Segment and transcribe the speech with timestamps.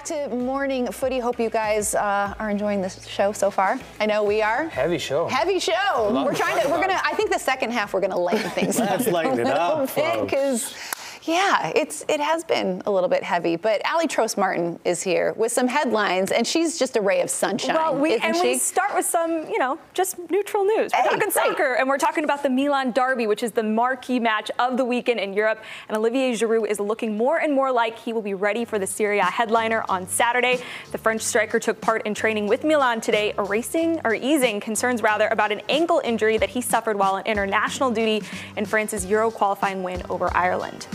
[0.00, 1.18] Back to Morning Footy.
[1.18, 3.78] Hope you guys uh, are enjoying this show so far.
[3.98, 4.68] I know we are.
[4.68, 5.28] Heavy show.
[5.28, 6.24] Heavy show.
[6.24, 6.68] We're trying to.
[6.70, 7.00] We're gonna.
[7.04, 9.94] I think the second half we're gonna lighten things Let's up lighten a it up,
[9.94, 10.74] because.
[11.24, 15.34] Yeah, it's it has been a little bit heavy, but Ali Trost Martin is here
[15.34, 17.74] with some headlines, and she's just a ray of sunshine.
[17.74, 18.42] Well, we and she?
[18.42, 20.92] we start with some, you know, just neutral news.
[20.94, 21.32] We're Hey, talking great.
[21.32, 24.84] soccer, and we're talking about the Milan Derby, which is the marquee match of the
[24.84, 25.62] weekend in Europe.
[25.88, 28.86] And Olivier Giroud is looking more and more like he will be ready for the
[28.86, 30.62] Serie A headliner on Saturday.
[30.90, 35.28] The French striker took part in training with Milan today, erasing or easing concerns rather
[35.28, 38.22] about an ankle injury that he suffered while on international duty
[38.56, 40.86] in France's Euro qualifying win over Ireland.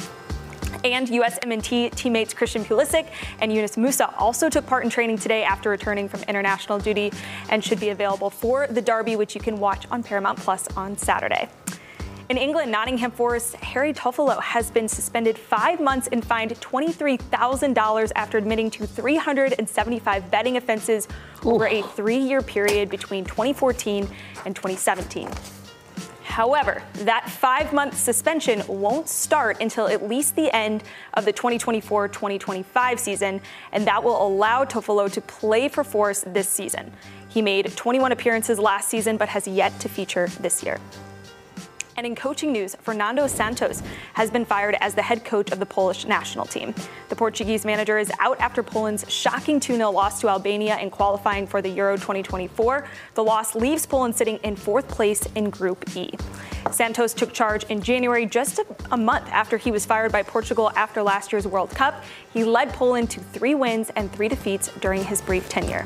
[0.85, 3.07] And US M&T teammates Christian Pulisic
[3.39, 7.11] and Yunus Musah also took part in training today after returning from international duty
[7.49, 10.95] and should be available for the Derby, which you can watch on Paramount Plus on
[10.95, 11.49] Saturday.
[12.29, 18.37] In England, Nottingham Forest Harry Toffolo has been suspended five months and fined $23,000 after
[18.37, 21.07] admitting to 375 betting offenses
[21.43, 24.07] over a three-year period between 2014
[24.45, 25.29] and 2017.
[26.35, 30.83] However, that five month suspension won't start until at least the end
[31.13, 33.39] of the 2024 2025 season,
[33.71, 36.91] and that will allow Toffolo to play for Forest this season.
[37.29, 40.77] He made 21 appearances last season but has yet to feature this year.
[41.97, 43.81] And in coaching news, Fernando Santos
[44.13, 46.75] has been fired as the head coach of the Polish national team.
[47.07, 51.47] The Portuguese manager is out after Poland's shocking 2 0 loss to Albania in qualifying
[51.47, 52.87] for the Euro 2024.
[53.13, 56.11] The loss leaves Poland sitting in fourth place in Group E.
[56.71, 60.71] Santos took charge in January, just a, a month after he was fired by Portugal
[60.75, 62.03] after last year's World Cup.
[62.33, 65.85] He led Poland to three wins and three defeats during his brief tenure.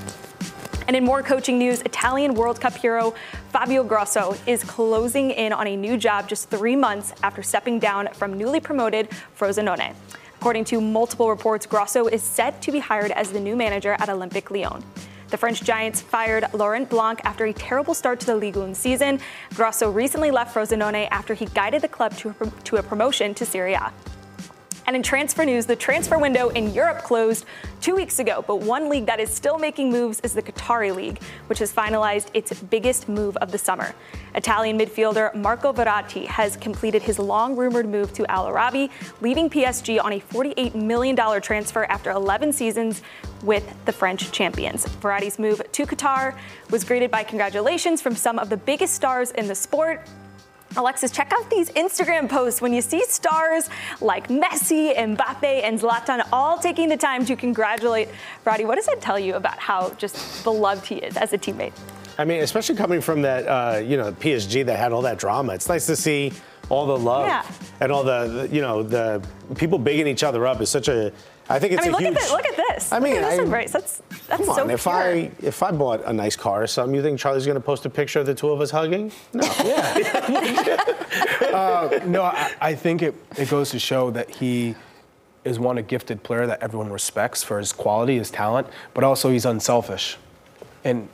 [0.90, 3.14] And in more coaching news, Italian World Cup hero
[3.50, 8.10] Fabio Grosso is closing in on a new job just three months after stepping down
[8.14, 9.08] from newly promoted
[9.38, 9.94] Frosinone.
[10.40, 14.10] According to multiple reports, Grosso is set to be hired as the new manager at
[14.10, 14.84] Olympique Lyon.
[15.28, 19.20] The French Giants fired Laurent Blanc after a terrible start to the Ligue 1 season.
[19.54, 22.34] Grosso recently left Frosinone after he guided the club to,
[22.64, 23.94] to a promotion to Serie A.
[24.90, 27.46] And in transfer news, the transfer window in Europe closed
[27.80, 31.22] two weeks ago, but one league that is still making moves is the Qatari League,
[31.46, 33.94] which has finalized its biggest move of the summer.
[34.34, 38.90] Italian midfielder Marco Verratti has completed his long rumored move to Al Arabi,
[39.22, 43.04] leaving PSG on a $48 million transfer after 11 seasons
[43.44, 44.88] with the French champions.
[44.88, 46.36] Verratti's move to Qatar
[46.72, 50.02] was greeted by congratulations from some of the biggest stars in the sport,
[50.78, 53.70] Alexis, check out these Instagram posts when you see stars
[54.02, 58.10] like Messi, Mbappe, and Zlatan all taking the time to congratulate
[58.46, 58.66] Roddy.
[58.66, 61.74] What does that tell you about how just beloved he is as a teammate?
[62.18, 65.54] I mean, especially coming from that, uh, you know, PSG that had all that drama.
[65.54, 66.34] It's nice to see
[66.70, 67.44] all the love Yeah.
[67.80, 69.26] and all the, the, you know, the
[69.56, 71.12] people bigging each other up is such a.
[71.52, 72.14] I think it's I mean, a look huge.
[72.16, 72.32] at this.
[72.32, 72.92] Look at this.
[72.92, 73.72] I mean, look at this I- embrace.
[73.72, 74.94] That's that's Come so on, if pure.
[74.96, 77.90] I if I bought a nice car or something, you think Charlie's gonna post a
[77.90, 79.12] picture of the two of us hugging?
[79.34, 79.44] No.
[81.50, 84.76] Uh, no, I, I think it, it goes to show that he
[85.44, 89.32] is one a gifted player that everyone respects for his quality, his talent, but also
[89.32, 90.18] he's unselfish.
[90.84, 91.10] And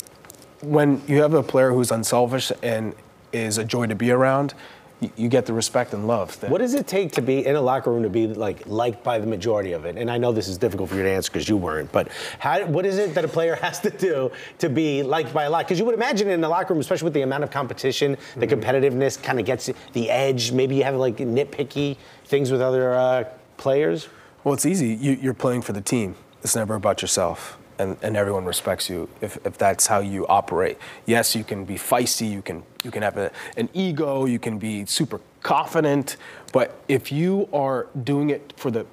[0.62, 2.94] when you have a player who's unselfish and
[3.32, 4.54] is a joy to be around,
[5.02, 6.40] you, you get the respect and love.
[6.40, 9.04] That, What does it take to be in a locker room to be like liked
[9.04, 9.98] by the majority of it?
[9.98, 12.10] And I know this is difficult for you to answer because you weren't, but
[12.40, 15.50] how, what is it that a player has to do to be liked by a
[15.50, 15.66] lot?
[15.66, 18.48] Because you would imagine in the locker room, especially with the amount of competition, the
[18.48, 20.52] competitiveness kind of gets the edge.
[20.52, 23.24] Maybe you have like nitpicky things with other uh,
[23.58, 24.08] players.
[24.44, 24.90] Well, it's easy.
[24.94, 26.16] You, you're playing for the team.
[26.44, 27.58] It's never about yourself.
[27.78, 30.78] And, and everyone respects you if, if that's how you operate.
[31.06, 34.58] Yes, you can be feisty, you can, you can have a, an ego, you can
[34.58, 36.18] be super confident,
[36.54, 38.86] but if you are doing it for the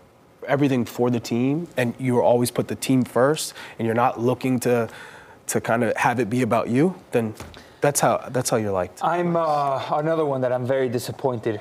[0.49, 4.59] everything for the team and you always put the team first and you're not looking
[4.59, 4.89] to
[5.47, 7.35] to kind of have it be about you, then
[7.83, 9.03] That's how that's how you're liked.
[9.03, 11.61] I'm uh, another one that I'm very disappointed.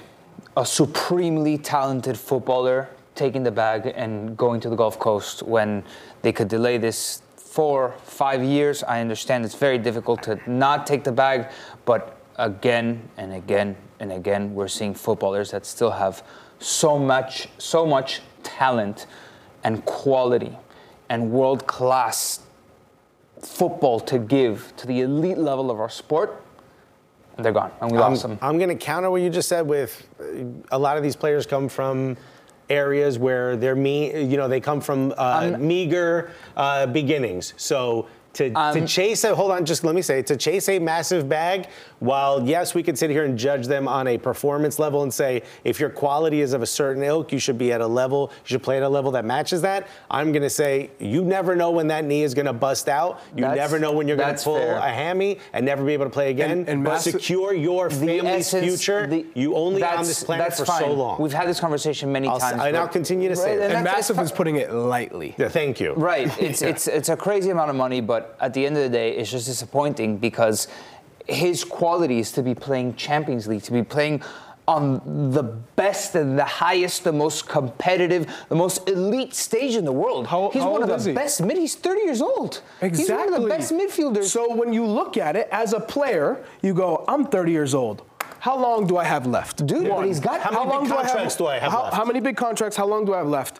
[0.56, 5.84] A supremely talented footballer taking the bag and going to the Gulf Coast when
[6.22, 8.84] they could delay this four, five years.
[8.84, 11.52] I understand it's very difficult to not take the bag,
[11.86, 16.24] but again and again and again, we're seeing footballers that still have
[16.58, 19.06] so much, so much talent
[19.64, 20.58] and quality
[21.08, 22.40] and world class
[23.40, 26.44] football to give to the elite level of our sport.
[27.38, 28.40] They're gone, and we lost I'm, them.
[28.42, 31.46] I'm going to counter what you just said with uh, a lot of these players
[31.46, 32.18] come from
[32.72, 37.54] areas where they're me, you know, they come from uh, meager uh, beginnings.
[37.58, 40.80] So to, to Um, chase a hold on, just let me say to chase a
[40.80, 41.68] massive bag.
[42.00, 45.44] While yes, we could sit here and judge them on a performance level and say
[45.64, 48.48] if your quality is of a certain ilk, you should be at a level, you
[48.48, 49.88] should play at a level that matches that.
[50.10, 53.20] I'm going to say you never know when that knee is going to bust out.
[53.36, 54.76] You never know when you're going to pull fair.
[54.78, 56.52] a hammy and never be able to play again.
[56.52, 59.08] And- and but massive- secure your The family's essence- future.
[59.08, 60.82] the- you only on that's- this planet that's for fine.
[60.82, 61.22] so long.
[61.22, 62.62] We've had this conversation many I'll times.
[62.64, 63.66] and I'll continue to say Right, that.
[63.66, 65.36] and And Massive it's is putting it lightly.
[65.38, 65.94] yeah, thank you.
[65.94, 66.30] Right.
[66.42, 69.12] It's it's it's a crazy amount of money, but at the end of the day,
[69.18, 70.68] it's just disappointing because
[71.28, 74.22] his quality is to be playing Champions League, to be playing
[74.68, 79.92] on the best and the highest, the most competitive, the most elite stage in the
[79.92, 80.28] world.
[80.28, 81.16] How- he's how one of the he?
[81.16, 81.58] best mid.
[81.58, 82.62] He's 30 years old.
[82.82, 82.98] Exactly.
[83.04, 84.26] He's one of the best midfielders.
[84.26, 88.04] So when you look at it as a player, you go, I'm 30 years old.
[88.40, 89.66] How long do I have left?
[89.66, 91.96] Dude, but he's got- How many big contracts do I have how, left?
[91.96, 92.76] how many big contracts?
[92.78, 93.60] How long do I have left?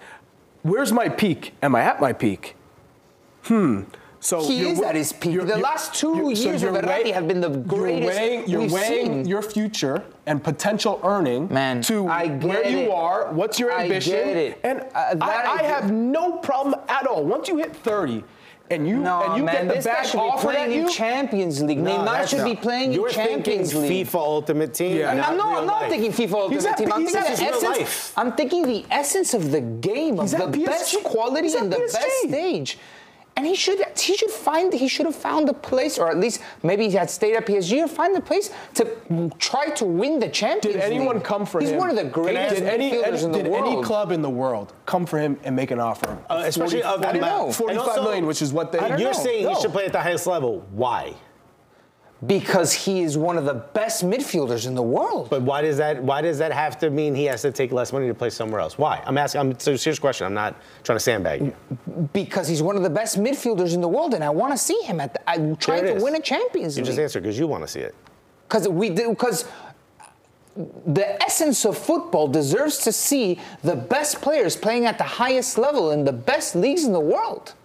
[0.64, 1.54] Where's my peak?
[1.62, 2.56] Am I at my peak?
[3.44, 3.82] Hmm.
[4.24, 5.34] So He is at his peak.
[5.34, 8.04] you're- The you're- last two you're- so years of Verratti weigh- have been the greatest
[8.04, 12.92] You're weighing, you're weighing your future and potential earning Man, to where you it.
[12.92, 13.30] are.
[13.32, 14.14] What's your I ambition?
[14.14, 14.60] get it.
[14.64, 17.24] And Uh, I, I I have no problem at all.
[17.24, 18.24] Once you hit 30,
[18.70, 20.56] and you no, and you man, get the this guy bag should be offered at
[20.68, 21.80] playing you, Champions League.
[21.80, 24.08] No, Neymar should be not- playing You're in Champions thinking League.
[24.08, 24.98] FIFA Ultimate Team.
[24.98, 25.10] Yeah.
[25.10, 25.90] I'm not not, no, I'm not life.
[25.92, 26.94] thinking FIFA Ultimate He's at- Team.
[26.94, 27.64] I'm he's thinking at the essence.
[27.80, 28.14] life.
[28.16, 31.74] I'm thinking the essence of the game, He's of at the best quality He's and
[31.74, 32.28] the best PSG.
[32.30, 32.78] stage.
[33.42, 36.42] And he should he should find he should have found a place, or at least
[36.62, 40.30] maybe he had stayed at PSG or find a place to try to win the
[40.30, 41.24] Champions Did anyone League.
[41.24, 41.74] come for He's him?
[41.74, 43.66] He's one of the greatest Did any, midfielders any, in the did world.
[43.74, 46.16] any club in the world come for him and make an offer?
[46.30, 47.52] Uh, especially of I don't know.
[47.52, 48.78] 45 also, million, which is what they.
[48.78, 49.18] I don't You're know.
[49.18, 49.56] saying No.
[49.56, 50.64] he should play at the highest level.
[50.70, 51.16] Why?
[52.26, 55.30] Because he is one of the best midfielders in the world.
[55.30, 56.02] But why does that?
[56.04, 58.60] Why does that have to mean he has to take less money to play somewhere
[58.62, 58.78] else?
[58.78, 59.02] Why?
[59.06, 59.42] I'm asking.
[59.42, 60.28] I'm, it's a serious question.
[60.28, 62.10] I'm not trying to sandbag you.
[62.14, 64.80] because he's one of the best midfielders in the world, and I want to see
[64.84, 65.14] him at.
[65.14, 66.88] The, I'm trying to win a Champions You League.
[66.88, 67.96] just answer because you want to see it.
[68.48, 69.10] Because we do.
[69.10, 69.46] Because
[70.86, 75.92] the essence of football deserves to see the best players playing at the highest level
[75.92, 77.56] in the best leagues in the world.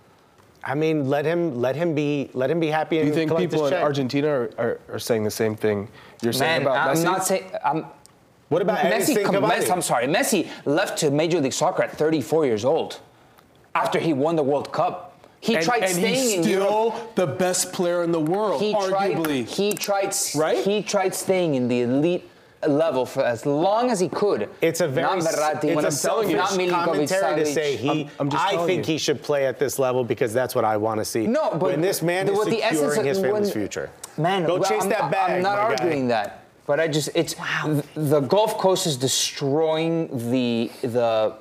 [0.69, 2.97] I mean, let him let him be let him be happy.
[2.97, 3.83] Do and you think collect his people in check.
[3.85, 5.89] Argentina are, are, are saying the same thing
[6.23, 7.05] you're saying Man, about I'm Messi?
[7.05, 7.45] not saying.
[7.65, 7.87] I'm,
[8.49, 9.71] What about Messi, com- Messi?
[9.71, 13.01] I'm sorry, Messi left to Major League Soccer at 34 years old,
[13.77, 15.13] after he won the World Cup.
[15.41, 18.75] He and, tried and staying he's in still the best player in the world, he
[18.75, 19.47] arguably.
[19.47, 20.65] tried he tried Right?
[20.65, 22.29] he tried staying in the elite
[22.71, 24.49] level for as long as he could.
[24.61, 27.77] It's a very not Verratti, it's a I'm telling you, not selfish commentary to say
[27.77, 27.89] he.
[28.05, 28.93] I'm- I'm just I think you.
[28.95, 31.27] he should play at this level because that's what I want to see.
[31.27, 34.55] No, but when this man the- is securing of- his family's when- future, Man, go
[34.59, 35.31] well, chase I'm, that bag.
[35.37, 35.83] I'm not my guy.
[35.83, 41.35] arguing that, but I just it's th- the Gulf Coast is destroying the the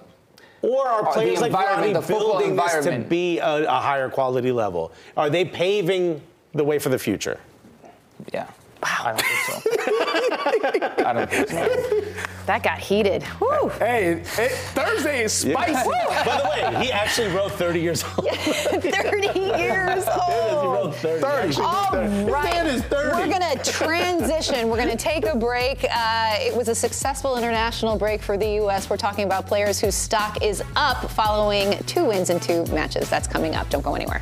[0.61, 4.91] Or are players like Ronnie building this to be a, a higher quality level?
[5.15, 6.21] Are they paving
[6.53, 7.39] the way for the future?
[8.33, 8.47] yeah.
[8.83, 11.05] I don't think so.
[11.05, 12.21] I don't think so.
[12.45, 13.23] That got heated.
[13.23, 13.69] Whew.
[13.79, 15.73] Hey, it, it- Thursday is spicy.
[15.73, 18.29] By the way, he actually wrote 30 years old.
[18.35, 19.27] 30
[19.59, 20.73] years he old.
[20.75, 21.61] wrote 30.
[21.61, 22.43] All right.
[22.53, 23.17] man is 30.
[23.31, 24.69] We're going to transition.
[24.69, 25.83] We're going to take a break.
[25.89, 28.89] Uh, it was a successful international break for the U.S.
[28.89, 33.09] We're talking about players whose stock is up following two wins in two matches.
[33.09, 33.69] That's coming up.
[33.69, 34.21] Don't go anywhere.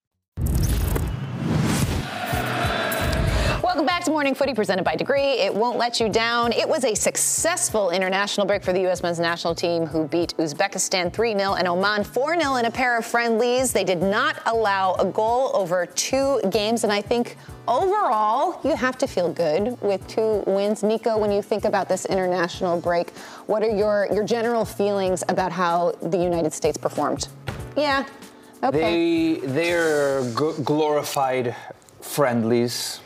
[3.81, 5.39] Welcome back to Morning Footy presented by Degree.
[5.39, 6.51] It won't let you down.
[6.51, 9.01] It was a successful international break for the U.S.
[9.01, 12.95] men's national team who beat Uzbekistan 3 0 and Oman 4 0 in a pair
[12.95, 13.73] of friendlies.
[13.73, 18.99] They did not allow a goal over two games, and I think overall you have
[18.99, 20.83] to feel good with two wins.
[20.83, 23.09] Nico, when you think about this international break,
[23.47, 27.29] what are your, your general feelings about how the United States performed?
[27.75, 28.05] Yeah.
[28.63, 29.39] Okay.
[29.39, 31.55] They they're glorified
[31.99, 33.00] friendlies.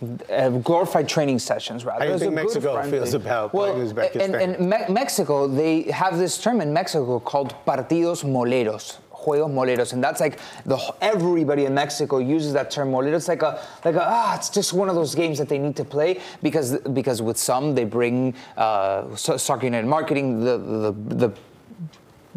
[0.00, 2.04] Uh, glorified training sessions, rather.
[2.04, 4.22] How do you think Mexico feels about well, playing Uzbekistan?
[4.22, 8.98] And, and Me- Mexico, they have this term in Mexico called partidos moleros.
[9.12, 13.14] Juegos moleros, and that's like the everybody in Mexico uses that term molero.
[13.14, 15.74] It's like a like a ah, it's just one of those games that they need
[15.76, 21.32] to play because because with some they bring uh, Soccer United marketing the the the,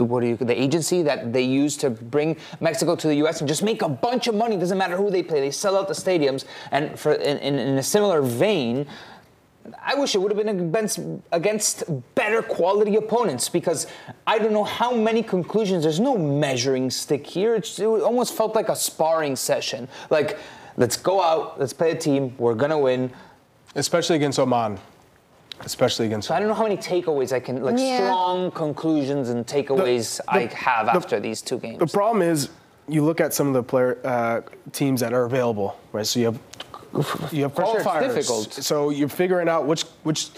[0.04, 3.42] what you, the agency that they use to bring Mexico to the U.S.
[3.42, 4.58] and just make a bunch of money.
[4.58, 5.40] Doesn't matter who they play.
[5.40, 6.46] They sell out the stadiums.
[6.72, 8.88] And for in, in, in a similar vein,
[9.80, 11.00] I wish it would have been against,
[11.32, 11.84] against
[12.16, 13.88] better quality opponents because
[14.26, 15.84] I don't know how many conclusions.
[15.84, 17.56] There's no measuring stick here.
[17.56, 19.88] It's, it almost felt like a sparring session.
[20.10, 20.40] Like,
[20.78, 22.36] let's go out, let's play a team.
[22.38, 23.12] We're gonna win.
[23.76, 24.80] especially against Oman.
[25.66, 26.28] Especially against.
[26.28, 27.98] So I don't know how many takeaways I can, like Yeah.
[27.98, 31.80] strong conclusions and takeaways I have the- after these two games.
[31.80, 32.50] The problem is,
[32.88, 34.42] you look at some of the player uh,
[34.72, 36.06] teams that are available, right?
[36.06, 36.40] So you have
[37.32, 38.54] you have For sure, it's difficult.
[38.54, 40.30] So you're figuring out which which.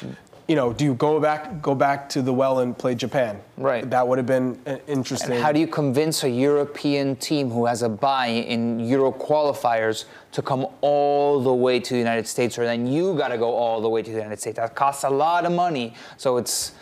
[0.47, 3.39] You know, do you go back go back to the well and play Japan?
[3.57, 3.89] Right.
[3.89, 5.31] That would have been uh, interesting.
[5.31, 10.05] And how do you convince a European team who has a bye in Euro qualifiers
[10.33, 13.53] to come all the way to the United States, or then you got to go
[13.53, 14.57] all the way to the United States?
[14.57, 15.93] That costs a lot of money.
[16.17, 16.73] So it's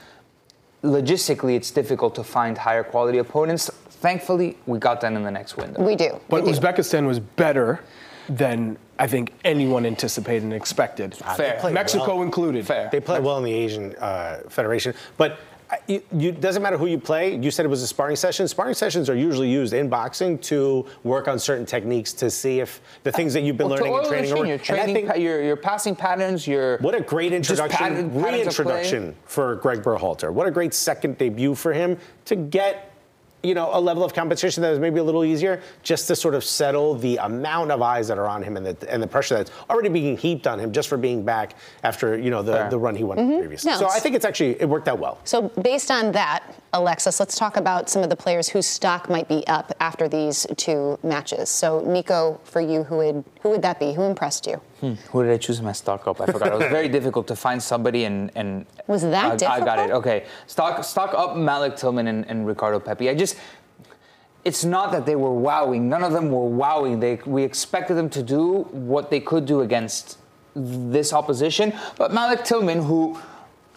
[0.84, 3.70] logistically it's difficult to find higher quality opponents.
[3.90, 5.84] Thankfully, we got that in the next window.
[5.84, 6.20] we do.
[6.30, 6.60] But we do.
[6.60, 7.82] Uzbekistan was better
[8.28, 11.16] than I think anyone anticipated and expected.
[11.16, 11.58] Fair.
[11.60, 12.22] played Mexico well.
[12.24, 12.68] included.
[12.68, 12.88] Fair.
[12.92, 15.40] They play well in the Asian uh, Federation, but
[15.72, 17.36] uh, you, you doesn't matter who you play.
[17.36, 18.48] You said it was a sparring session.
[18.48, 22.80] Sparring sessions are usually used in boxing to work on certain techniques to see if
[23.02, 24.30] the things that you've been Well, learning in oil training.
[24.30, 27.02] machine, are- your and I training, think- pa- your, your passing patterns, your What a
[27.02, 28.32] great introduction, pattern- patterns of play.
[28.76, 30.32] reintroduction for Greg Berhalter.
[30.32, 32.91] What a great second debut for him to get,
[33.44, 36.36] you know, a level of competition that is maybe a little easier, just to sort
[36.36, 39.36] of settle the amount of eyes that are on him and the, and the pressure
[39.36, 42.70] that's already being heaped on him just for being back after, you know, the, Fair.
[42.70, 43.40] the run he won mm-hmm.
[43.40, 43.72] previously.
[43.72, 45.20] No, so I think it's actually, it worked out well.
[45.24, 49.28] So, based on that, Alexis, let's talk about some of the players whose stock might
[49.28, 51.50] be up after these two matches.
[51.50, 53.94] So, Nico, for you, who would who would that be?
[53.94, 54.62] Who impressed you?
[54.82, 56.22] Who did I choose my stock up?
[56.22, 56.54] I forgot.
[56.54, 59.92] It was very difficult to find somebody and and Was that I, I got it.
[59.92, 63.10] Okay, stock stock up Malik Tillman and, and Ricardo Pepi.
[63.10, 63.36] I just
[64.44, 65.90] it's not that they were wowing.
[65.90, 67.00] None of them were wowing.
[67.00, 70.18] They we expected them to do what they could do against
[70.56, 73.18] this opposition, but Malik Tillman, who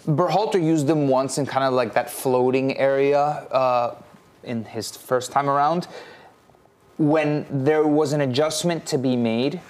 [0.07, 3.95] Berhalter used them once in kind of like that floating area uh,
[4.43, 5.87] in his first time around
[6.97, 9.61] when there was an adjustment to be made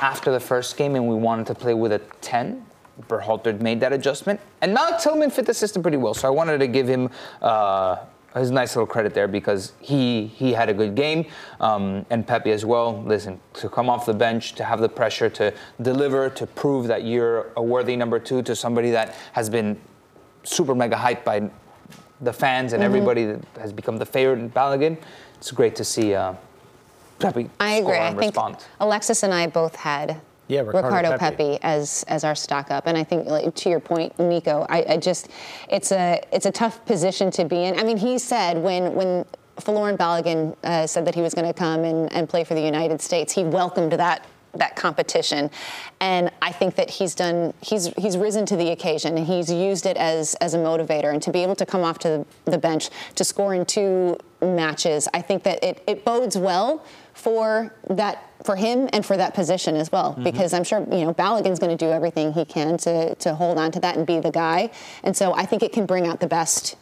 [0.00, 2.66] after the first game and we wanted to play with a 10,
[3.08, 4.40] Berhalter made that adjustment.
[4.60, 6.14] And Malik Tillman fit the system pretty well.
[6.14, 7.96] So I wanted to give him uh,
[8.34, 11.26] his nice little credit there because he, he had a good game.
[11.60, 13.02] Um, and Pepi as well.
[13.02, 17.04] Listen, to come off the bench, to have the pressure to deliver, to prove that
[17.04, 19.80] you're a worthy number two to somebody that has been
[20.44, 21.48] super mega hyped by
[22.20, 24.96] the fans and everybody that has become the favorite in Balogun.
[25.36, 26.34] It's great to see uh,
[27.22, 27.98] Pepi I agree.
[27.98, 28.36] I think.
[28.80, 31.36] Alexis and I both had Yeah, Ricardo Pepi.
[31.36, 31.58] Pepi.
[31.62, 34.96] as as our stock up, and I think like, to your point, Nico, I, I
[34.96, 35.28] just
[35.68, 37.78] it's a it's a tough position to be in.
[37.78, 39.24] I mean, he said when when.
[39.58, 42.62] Folarin Balogun uh, said that he was going to come and, and play for the
[42.62, 43.34] United States.
[43.34, 45.50] He welcomed that that competition,
[46.00, 47.52] and I think that he's done.
[47.60, 51.12] He's he's risen to the occasion, and he's used it as as a motivator.
[51.12, 55.06] And to be able to come off to the bench to score in two matches,
[55.14, 59.76] I think that it, it bodes well for that for him and for that position
[59.76, 63.14] as well because I'm sure you know Balogun's going to do everything he can to
[63.16, 64.70] to hold on to that and be the guy
[65.04, 66.76] and so I think it can bring out the best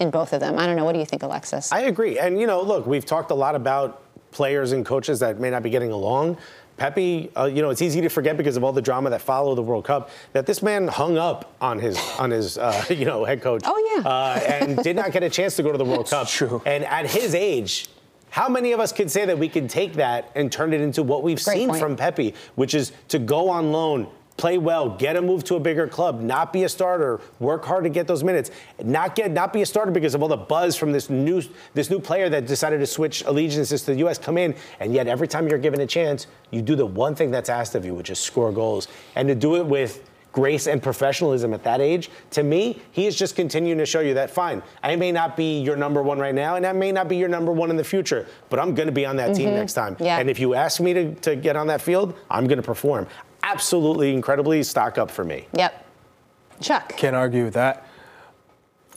[0.00, 0.58] in both of them.
[0.58, 1.72] I don't know what do you think Alexis?
[1.72, 2.18] I agree.
[2.18, 5.62] And, you know, look, we've talked a lot about players and coaches that may not
[5.62, 6.36] be getting along.
[6.76, 9.54] Pepi, uh, you know, it's easy to forget because of all the drama that followed
[9.54, 13.24] the World Cup that this man hung up on his on his uh, you know
[13.24, 13.62] head coach.
[13.64, 14.06] Oh, yeah.
[14.06, 16.28] uh, and did not get a chance to go to the World Cup.
[16.28, 16.60] true.
[16.66, 17.88] And at his age,
[18.36, 21.02] How many of us could say that we could take that and turn it into
[21.02, 21.80] what we've Great seen point.
[21.80, 25.60] from Pepi, which is to go on loan, play well, get a move to a
[25.60, 28.50] bigger club, not be a starter, work hard to get those minutes,
[28.84, 31.88] not get not be a starter because of all the buzz from this new this
[31.88, 34.18] new player that decided to switch allegiances to the U.S.
[34.18, 37.30] come in, and yet every time you're given a chance, you do the one thing
[37.30, 40.82] that's asked of you, which is score goals, and to do it with grace and
[40.82, 44.62] professionalism at that age, to me, he is just continuing to show you that fine,
[44.82, 47.30] I may not be your number one right now, and I may not be your
[47.30, 49.56] number one in the future, but I'm going to be on that team mm-hmm.
[49.56, 49.96] next time.
[49.98, 50.18] Yeah.
[50.18, 53.06] And if you ask me to, to get on that field, I'm going to perform.
[53.44, 55.48] Absolutely, incredibly stock up for me.
[55.54, 55.86] Yep.
[56.60, 56.94] Chuck.
[56.98, 57.88] Can't argue with that.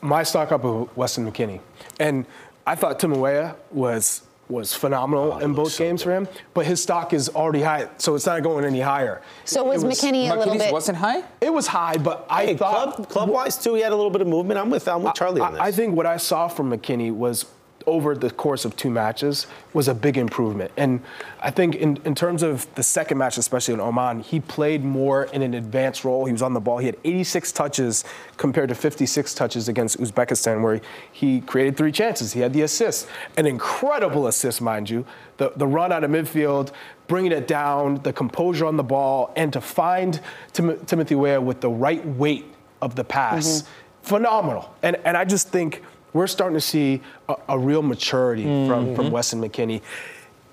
[0.01, 1.62] My stock up of Weston McKennie,
[2.01, 2.25] and
[2.67, 6.81] I thought Tim Weah was was phenomenal oh, in both games for him, but his
[6.81, 9.21] stock is already high, so it's not going any higher.
[9.45, 10.73] So was, It McKennie a little bit?
[10.73, 11.23] wasn't high?
[11.39, 14.09] It was high, but I Hey, thought club, club wise too, he had a little
[14.11, 14.59] bit of movement.
[14.59, 15.61] I'm with I'm with Charlie on this.
[15.61, 17.45] I, I think what I saw from McKennie was
[17.88, 20.71] over the course of two matches was a big improvement.
[20.77, 21.01] And
[21.41, 25.24] I think in, in terms of the second match, especially in Oman, he played more
[25.25, 26.25] in an advanced role.
[26.25, 26.77] He was on the ball.
[26.77, 28.03] He had 86 touches
[28.38, 30.81] compared to 56 touches against Uzbekistan, where
[31.12, 32.33] he created three chances.
[32.33, 33.07] He had the assist,
[33.38, 35.05] an incredible assist, mind you.
[35.38, 36.71] The, the run out of midfield,
[37.07, 40.19] bringing it down, the composure on the ball, and to find
[40.53, 42.45] Tim- Timothy Weah with the right weight
[42.81, 43.69] of the pass mm-hmm.
[44.03, 44.74] phenomenal.
[44.83, 45.81] And and I just think
[46.13, 49.13] we're starting to see a, a real maturity from, from mm-hmm.
[49.13, 49.81] Weston McKennie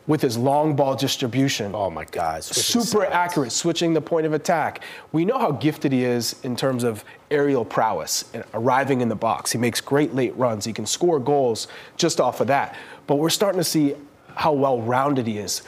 [0.07, 1.75] with his long ball distribution.
[1.75, 3.15] oh my God, switching Super sides.
[3.15, 4.83] accurate, switching the point of attack.
[5.13, 9.17] We know how gifted he is in terms of aerial prowess and arriving in the
[9.17, 9.51] box.
[9.51, 10.65] He makes great late runs.
[10.65, 12.77] He can score goals just off of that.
[13.07, 13.95] But we're starting to see
[14.35, 15.63] how well rounded he is.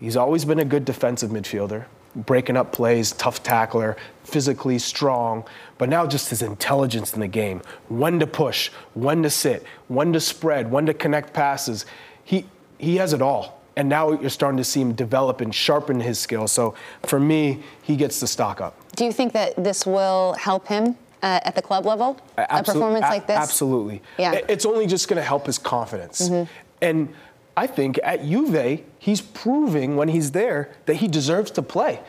[0.00, 5.44] He's always been a good defensive midfielder, breaking up plays, tough tackler, physically strong,
[5.78, 10.12] but now just his intelligence in the game, when to push, when to sit, when
[10.12, 11.86] to spread, when to connect passes.
[12.24, 12.46] He
[12.78, 13.60] he has it all.
[13.76, 16.52] And now you're starting to see him develop and sharpen his skills.
[16.52, 18.74] So for me, he gets the stock up.
[18.96, 22.18] Do you think that this will help him uh, at the club level?
[22.36, 23.38] A performance a- like this?
[23.38, 24.02] Absolutely.
[24.18, 24.40] Yeah.
[24.48, 26.28] It's only just going to help his confidence.
[26.28, 26.52] Mm-hmm.
[26.82, 27.14] And
[27.56, 32.00] I think at Juve, he's proving when he's there that he deserves to play.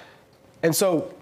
[0.64, 1.14] And so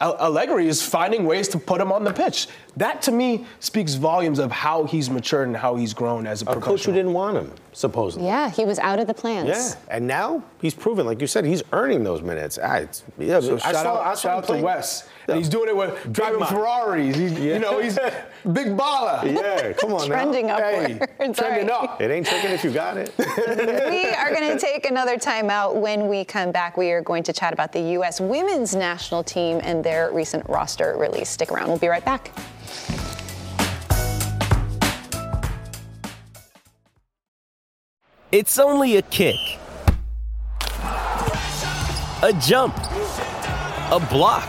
[0.00, 2.48] Allegri is finding ways to put him on the pitch.
[2.78, 6.46] That to me speaks volumes of how he's matured and how he's grown as a,
[6.46, 6.96] A coach who professional.
[6.96, 8.26] didn't want him, supposedly.
[8.26, 9.48] Yeah, he was out of the plans.
[9.48, 12.58] Yeah, and now he's proven, like you said, he's earning those minutes.
[12.62, 15.06] Ah, it's, yeah, So I shout saw- out, I saw shout out to play- Wes.
[15.30, 16.48] And he's doing it with driving man.
[16.48, 17.16] Ferraris.
[17.16, 17.94] He's, You know, he's
[18.52, 19.24] big baller.
[19.24, 20.56] Yeah, come on Trending now.
[20.58, 20.98] Hey,
[21.32, 21.90] trending All right.
[21.90, 22.00] up.
[22.00, 23.14] It ain't tricking if you got it.
[23.18, 25.74] we are going to take another timeout.
[25.76, 28.20] When we come back, we are going to chat about the U.S.
[28.20, 31.28] women's national team and their recent roster release.
[31.28, 31.68] Stick around.
[31.68, 32.32] We'll be right back.
[38.32, 39.34] It's only a kick,
[42.22, 44.48] a jump, a block.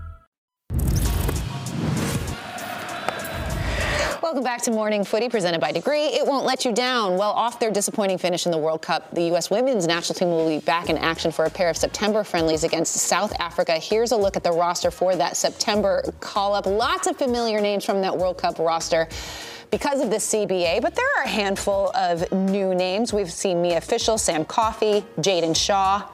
[4.31, 6.05] Welcome back to Morning Footy, presented by Degree.
[6.05, 7.17] It won't let you down.
[7.17, 9.49] Well, off their disappointing finish in the World Cup, the U.S.
[9.49, 12.93] women's national team will be back in action for a pair of September friendlies against
[12.93, 13.73] South Africa.
[13.73, 16.65] Here's a look at the roster for that September call up.
[16.65, 19.09] Lots of familiar names from that World Cup roster
[19.69, 23.11] because of the CBA, but there are a handful of new names.
[23.11, 26.07] We've seen Mia Fishel, Sam Coffey, Jaedyn Shaw,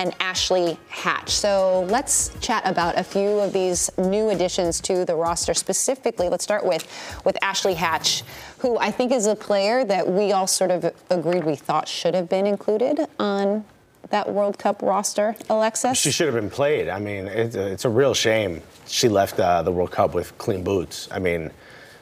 [0.00, 1.28] and Ashley Hatch.
[1.28, 5.52] So let's chat about a few of these new additions to the roster.
[5.52, 6.88] Specifically, let's start with
[7.26, 8.22] with Ashley Hatch,
[8.60, 12.14] who I think is a player that we all sort of agreed we thought should
[12.14, 13.66] have been included on
[14.08, 15.36] that World Cup roster.
[15.50, 16.88] Alexis, She should have been played.
[16.88, 20.36] I mean, it's a, it's a real shame she left uh, the World Cup with
[20.38, 21.08] clean boots.
[21.12, 21.50] I mean,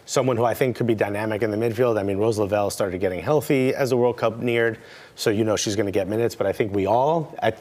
[0.06, 1.98] someone who I think could be dynamic in the midfield.
[1.98, 4.78] I mean, Rose Lavelle started getting healthy as the World Cup neared,
[5.16, 6.37] so you know she's going to get minutes.
[6.37, 7.58] But I think we all, at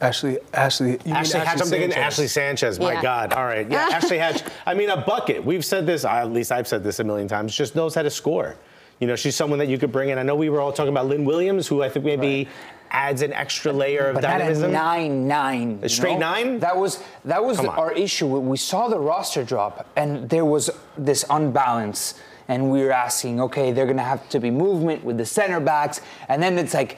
[0.00, 1.60] Ashley, Ashley, you mean Ashley Hatch.
[1.60, 2.78] I'm thinking Ashley Sanchez.
[2.78, 3.02] My Yeah.
[3.02, 3.32] God.
[3.32, 3.68] All right.
[3.70, 4.42] Yeah, Ashley Hatch.
[4.66, 5.42] I mean, a bucket.
[5.44, 6.04] We've said this.
[6.04, 7.56] At least I've said this a million times.
[7.56, 8.56] Just knows how to score.
[9.00, 10.18] You know, she's someone that you could bring in.
[10.18, 12.48] I know we were all talking about Lynn Williams, who I think maybe
[12.90, 14.72] adds an extra layer of But not a dynamism.
[14.72, 15.78] nine nine.
[15.80, 16.30] A you straight know?
[16.32, 16.58] nine?
[16.60, 17.78] That was that was Come on.
[17.78, 18.26] our issue.
[18.26, 22.14] We saw the roster drop, and there was this unbalance.
[22.48, 26.00] And we were asking, okay, they're gonna have to be movement with the center backs,
[26.28, 26.96] and then it's like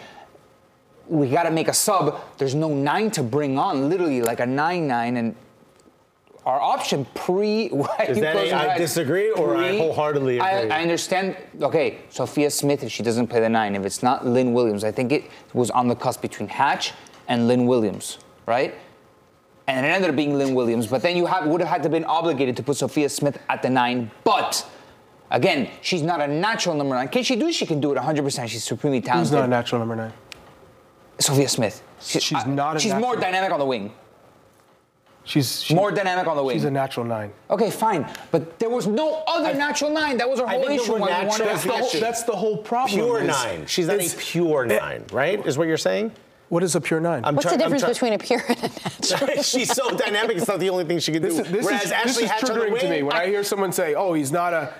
[1.08, 2.20] we got to make a sub.
[2.38, 5.34] There's no nine to bring on, literally like a nine nine, and
[6.44, 7.68] our option pre.
[7.82, 8.78] Why Is you that a- closing your I eyes?
[8.78, 10.70] disagree or I wholeheartedly I, agree?
[10.70, 11.36] I understand.
[11.60, 14.92] Okay, Sophia Smith, if she doesn't play the nine, if it's not Lynn Williams, I
[14.92, 16.92] think it was on the cusp between Hatch
[17.26, 18.74] and Lynn Williams, right?
[19.66, 21.90] And it ended up being Lynn Williams, but then you have, would have had to
[21.90, 24.10] been obligated to put Sophia Smith at the nine.
[24.24, 24.66] But
[25.30, 27.08] again, she's not a natural number nine.
[27.08, 27.48] Can she do?
[27.48, 27.52] it?
[27.54, 28.48] She can do it 100%.
[28.48, 29.34] She's supremely Who's talented.
[29.34, 30.12] not a natural number nine?
[31.18, 31.82] Sophia Smith.
[32.00, 33.92] She- She's not a She's more dynamic on the wing.
[35.24, 36.56] She's she- More dynamic on the wing.
[36.56, 37.32] She's a natural nine.
[37.50, 38.06] Okay, fine.
[38.30, 40.16] But there was no other natural nine.
[40.16, 40.92] That was our whole issue.
[40.92, 42.00] word why natural wanted the whole- it.
[42.00, 42.98] That's the whole problem.
[43.00, 43.66] Pure is- nine.
[43.66, 45.44] She's not a it's- pure nine, right?
[45.46, 46.12] Is what you're saying?
[46.48, 47.26] What is a pure nine?
[47.26, 48.70] I'm What's try- the difference try- between a pure and a
[49.12, 49.42] natural?
[49.42, 50.38] She's so dynamic.
[50.38, 51.28] It's not the only thing she can do.
[51.28, 53.14] This, is- this Whereas is, Ashley this is Hatch on the triggering to me when
[53.14, 54.72] I, hear someone say, "Oh, he's not a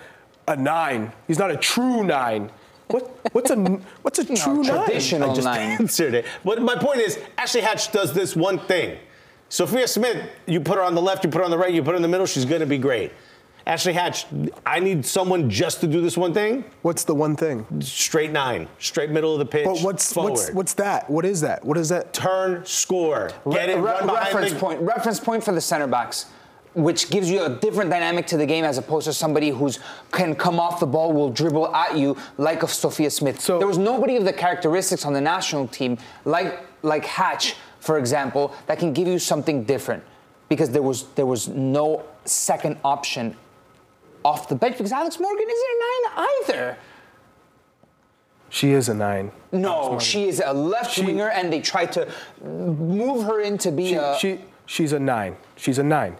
[0.46, 1.12] a nine.
[1.26, 2.50] He's not a true nine."
[2.88, 3.56] What what's a
[4.02, 4.84] what's a true nine?
[4.84, 5.60] traditional I just nine.
[5.80, 6.26] answered it.
[6.44, 8.98] But my point is, Ashley Hatch does this one thing.
[9.50, 11.82] Sophia Smith, you put her on the left, you put her on the right, you
[11.82, 13.12] put her in the middle, she's going to be great.
[13.66, 14.24] Ashley Hatch,
[14.64, 16.64] I need someone just to do this one thing.
[16.80, 17.66] What's the one thing?
[17.82, 19.66] Straight nine, straight middle of the pitch.
[19.66, 20.30] But what's forward.
[20.30, 21.08] what's what's that?
[21.10, 21.64] What is that?
[21.64, 22.14] What is that?
[22.14, 24.80] turn, score, get it, Re- run reference the point.
[24.80, 26.26] Reference point for the center backs,
[26.82, 29.78] which gives you a different dynamic to the game as opposed to somebody who's
[30.12, 33.40] can come off the ball, will dribble at you like a Sophia Smith.
[33.40, 37.98] So- there was nobody of the characteristics on the national team like like Hatch, for
[37.98, 40.02] example, that can give you something different
[40.48, 43.36] because there was there was no second option
[44.24, 46.76] off the bench because Alex Morgan isn't a nine either.
[48.50, 49.30] She is a nine.
[49.52, 52.08] No, she is a left She- winger, and they tried to
[52.42, 54.16] move her in to be She, a.
[54.18, 55.36] she she's a nine.
[55.56, 56.16] She's a nine.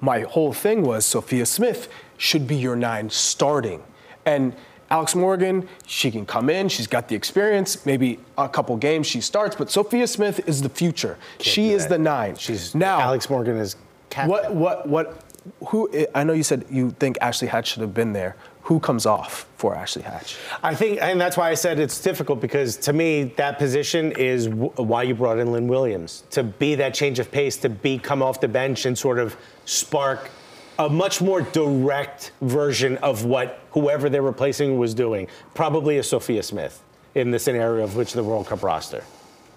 [0.00, 3.82] My whole thing was Sophia Smith should be your nine starting,
[4.24, 4.54] and
[4.90, 6.68] Alex Morgan, she can come in.
[6.68, 7.86] She's got the experience.
[7.86, 11.16] Maybe a couple games she starts, but Sophia Smith is the future.
[11.40, 12.34] she is the nine.
[12.34, 13.00] She's now.
[13.00, 13.76] Alex Morgan is
[14.10, 14.30] captain.
[14.30, 15.24] What what what?
[15.68, 15.88] Who?
[16.14, 18.36] I know you said you think Ashley Hatch should have been there.
[18.70, 20.36] Who comes off for Ashley Hatch?
[20.62, 24.46] I think, and that's why I said it's difficult because to me that position is
[24.46, 27.98] w- why you brought in Lynn Williams to be that change of pace, to be
[27.98, 30.30] come off the bench and sort of spark
[30.78, 35.26] a much more direct version of what whoever they're replacing was doing.
[35.52, 36.80] Probably a Sophia Smith
[37.16, 39.02] in the scenario of which the World Cup roster.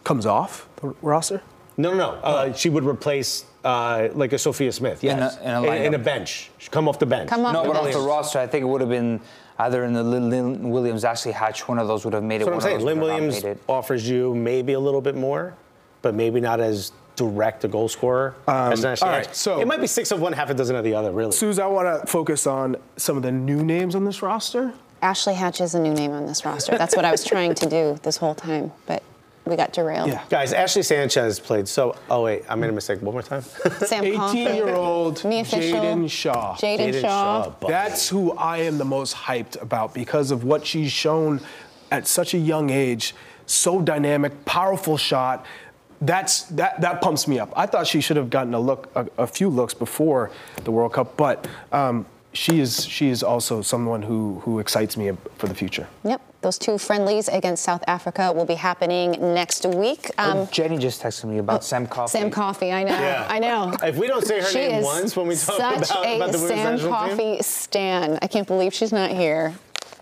[0.03, 1.43] Comes off the roster?
[1.77, 2.11] No, no, no.
[2.21, 5.03] Uh, she would replace uh, like a Sophia Smith.
[5.03, 6.51] In a- in a in, a bench.
[6.57, 7.29] She'd come off the bench.
[7.29, 9.19] Come off No, the but off the roster, I think it would have been
[9.59, 11.67] either in the Lynn, Lynn Williams, Ashley Hatch.
[11.67, 12.45] One of those would have made it.
[12.45, 12.77] That's what I'm saying.
[12.77, 15.55] of Lynn would have not Williams offers you maybe a little bit more,
[16.01, 19.87] but maybe not as direct a goal scorer as Ashley all so- it might be
[19.87, 21.31] six of one, half a dozen of the other, really.
[21.31, 24.73] Suze, I want to focus on some of the new names on this roster.
[25.01, 26.77] Ashley Hatch is a new name on this roster.
[26.77, 29.03] That's what I was trying to do this whole time, but
[29.45, 30.07] we got derailed.
[30.07, 30.23] Yeah.
[30.29, 31.95] Guys, Ashley Sanchez played so.
[32.09, 33.01] Oh wait, I made a mistake.
[33.01, 33.41] One more time.
[33.41, 36.55] Sam 18 year old Jaedyn Shaw.
[36.55, 37.43] Jaedyn Jaedyn Shaw.
[37.43, 37.67] Shaw.
[37.67, 41.41] That's who I am the most hyped about because of what she's shown
[41.91, 43.13] at such a young age.
[43.45, 45.45] So dynamic, powerful shot.
[45.99, 47.51] That's that that pumps me up.
[47.55, 50.31] I thought she should have gotten a look, a, a few looks before
[50.63, 55.11] the World Cup, but um, she is she is also someone who who excites me
[55.37, 55.87] for the future.
[56.03, 56.21] Yep.
[56.41, 60.11] Those two friendlies against South Africa will be happening next week.
[60.17, 62.11] Um, Jenny just texted me about Sam Coffey.
[62.11, 62.99] Sam Coffey, I know.
[62.99, 63.25] Yeah.
[63.29, 63.73] I know.
[63.81, 66.15] If we don't say her she name is once when we talk such about, a
[66.17, 67.41] about the women's Sam national Coffey team.
[67.43, 68.19] stan.
[68.21, 69.53] I can't believe she's not here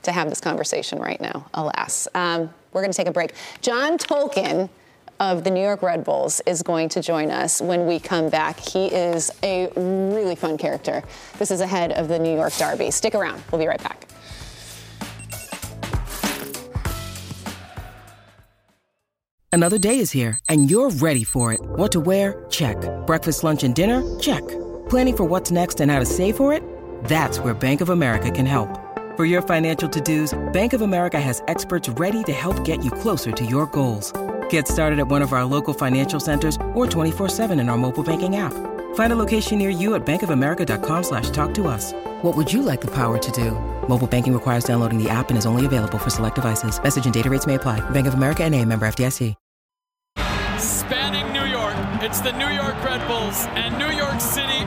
[0.02, 1.46] to have this conversation right now.
[1.54, 3.34] Alas, um, we're going to take a break.
[3.62, 4.70] John Tolkin
[5.22, 8.60] of the New York Red Bulls is going to join us when we come back.
[8.60, 11.04] He is a really fun character.
[11.38, 12.90] This is ahead of the New York Derby.
[12.90, 13.42] Stick around.
[13.52, 14.08] We'll be right back.
[19.54, 21.60] Another day is here, and you're ready for it.
[21.62, 22.46] What to wear?
[22.50, 22.78] Check.
[23.06, 24.02] Breakfast, lunch, and dinner?
[24.20, 24.48] Check.
[24.90, 26.64] Planning for what's next and how to save for it?
[27.04, 28.70] That's where Bank of America can help.
[29.18, 33.32] For your financial to-dos, Bank of America has experts ready to help get you closer
[33.34, 34.14] to your goals.
[34.52, 38.38] Get started at one of our local financial centers or 24-7 in our mobile banking
[38.38, 38.54] app.
[38.96, 41.92] Find a location near you at bankofamerica.com slash talk to us.
[42.22, 43.52] What would you like the power to do?
[43.90, 46.82] Mobile banking requires downloading the app and is only available for select devices.
[46.82, 47.80] Message and data rates may apply.
[47.92, 49.36] Bank of America and a member FDIC.
[50.60, 51.74] spanning New York.
[52.04, 54.60] It's the New York Red Bulls and New York City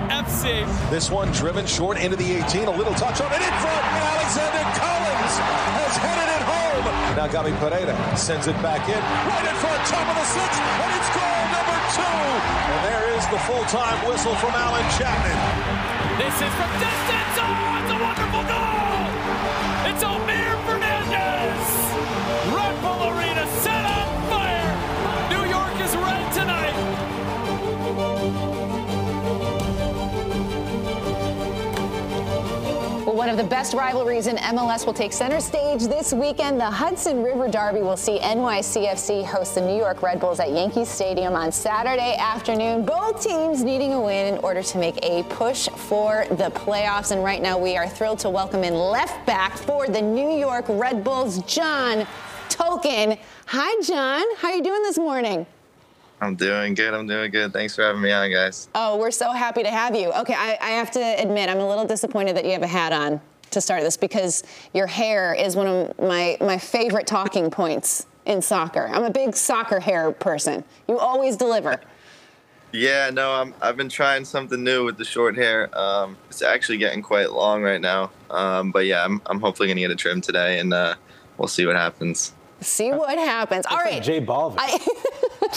[0.44, 0.90] FC.
[0.90, 4.04] This one driven short into the 18, a little touch on it in front, and
[4.12, 6.84] Alexander Callens has headed it home.
[7.16, 10.90] Now Gabi Pereira sends it back in, right in front, top of the six, and
[11.00, 12.20] it's goal number two.
[12.68, 15.38] And there is the full-time whistle from Allen Chapman.
[16.20, 17.34] This is from distance.
[17.40, 19.08] Oh, it's a wonderful goal.
[19.88, 20.43] It's Omir
[33.24, 36.60] one of the best rivalries in MLS will take center stage this weekend.
[36.60, 40.84] The Hudson River Derby will see NYCFC host the New York Red Bulls at Yankee
[40.84, 42.84] Stadium on Saturday afternoon.
[42.84, 47.12] Both teams needing a win in order to make a push for the playoffs.
[47.12, 50.66] And right now, we are thrilled to welcome in left back for the New York
[50.68, 52.06] Red Bulls, John
[52.50, 53.18] Tolkin.
[53.46, 54.22] Hi, John.
[54.36, 55.46] How are you doing this morning?
[56.24, 56.94] I'm doing good.
[56.94, 57.52] I'm doing good.
[57.52, 58.68] Thanks for having me on, guys.
[58.74, 60.10] Oh, we're so happy to have you.
[60.12, 62.92] Okay, I, I, have to admit, I'm a little disappointed that you have a hat
[62.92, 68.06] on to start this because your hair is one of my, my favorite talking points
[68.24, 68.88] in soccer.
[68.90, 70.64] I'm a big soccer hair person.
[70.88, 71.80] You always deliver.
[72.72, 75.70] Yeah, no, I'm, I've been trying something new with the short hair.
[75.78, 78.10] Um, it's actually getting quite long right now.
[78.30, 80.94] Um, but yeah, I'm, I'm hopefully going to get a trim today and uh,
[81.36, 82.32] we'll see what happens.
[82.64, 83.66] See what happens.
[83.66, 83.94] All right.
[83.94, 84.56] Like J Balvin.
[84.58, 84.78] I,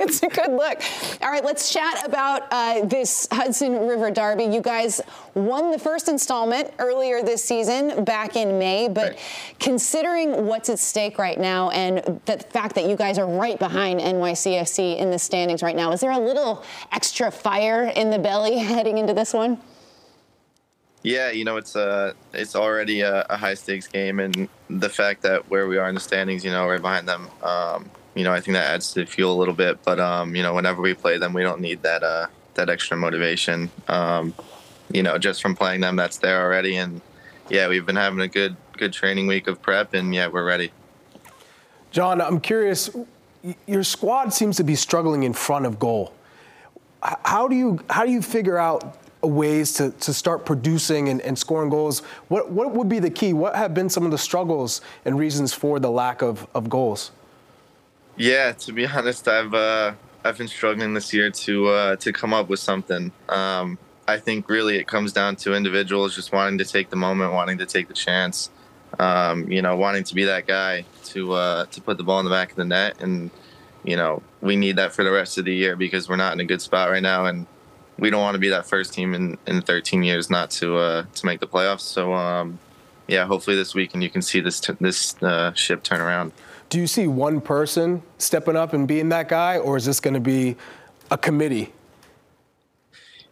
[0.00, 0.82] it's a good look.
[1.22, 4.44] All right, let's chat about uh, this Hudson River Derby.
[4.44, 5.00] You guys
[5.34, 9.18] won the first installment earlier this season, back in May, but right.
[9.58, 14.00] considering what's at stake right now and the fact that you guys are right behind
[14.00, 18.58] NYCFC in the standings right now, is there a little extra fire in the belly
[18.58, 19.58] heading into this one?
[21.04, 25.20] Yeah, you know it's a it's already a, a, high stakes game, and the fact
[25.22, 28.32] that where we are in the standings, you know, right behind them, um, you know,
[28.32, 29.84] I think that adds to the fuel a little bit.
[29.84, 32.96] But um, you know, whenever we play them, we don't need that uh, that extra
[32.96, 33.70] motivation.
[33.86, 34.32] Um,
[34.90, 36.76] you know, just from playing them, that's there already.
[36.76, 37.02] And
[37.50, 40.72] yeah, we've been having a good good training week of prep, and yeah, we're ready.
[41.90, 42.88] John, I'm curious.
[43.66, 46.14] Your squad seems to be struggling in front of goal.
[47.02, 51.38] How do you how do you figure out ways to, to start producing and, and,
[51.38, 52.00] scoring goals.
[52.28, 53.32] What, what would be the key?
[53.32, 57.10] What have been some of the struggles and reasons for the lack of, of goals?
[58.16, 59.92] Yeah, to be honest, I've uh,
[60.24, 63.12] I've been struggling this year to uh, to come up with something.
[63.28, 67.32] Um, I think really it comes down to individuals just wanting to take the moment,
[67.32, 68.50] wanting to take the chance,
[68.98, 72.24] um, you know, wanting to be that guy to uh, to put the ball in
[72.24, 73.30] the back of the net, and
[73.82, 76.40] you know we need that for the rest of the year because we're not in
[76.40, 77.46] a good spot right now, and
[77.98, 81.04] we don't want to be that first team in, in 13 years not to uh,
[81.14, 81.80] to make the playoffs.
[81.80, 82.58] So um,
[83.06, 86.32] yeah, hopefully this weekend you can see this t- this uh, ship turn around.
[86.70, 90.14] Do you see one person stepping up and being that guy, or is this going
[90.14, 90.56] to be
[91.10, 91.72] a committee?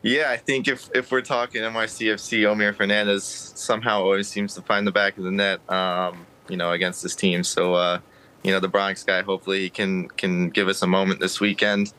[0.03, 4.85] Yeah, I think if, if we're talking NYCFC, Omir Fernandez somehow always seems to find
[4.85, 7.45] the back of the net, um, you know, against this team.
[7.45, 8.01] So, uh,
[8.43, 11.93] you know, the Bronx guy, hopefully he can can give us a moment this weekend.